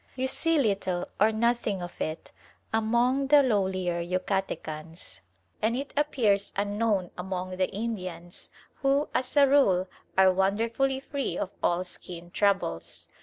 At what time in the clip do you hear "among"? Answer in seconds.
2.73-3.27, 7.19-7.57